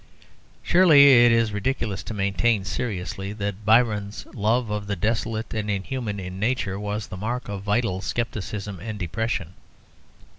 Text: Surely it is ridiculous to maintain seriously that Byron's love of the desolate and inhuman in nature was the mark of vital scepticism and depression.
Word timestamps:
Surely 0.63 1.23
it 1.25 1.31
is 1.31 1.51
ridiculous 1.53 2.01
to 2.01 2.11
maintain 2.15 2.65
seriously 2.65 3.33
that 3.33 3.63
Byron's 3.63 4.25
love 4.33 4.71
of 4.71 4.87
the 4.87 4.95
desolate 4.95 5.53
and 5.53 5.69
inhuman 5.69 6.19
in 6.19 6.39
nature 6.39 6.79
was 6.79 7.05
the 7.05 7.17
mark 7.17 7.47
of 7.47 7.61
vital 7.61 8.01
scepticism 8.01 8.79
and 8.79 8.97
depression. 8.97 9.53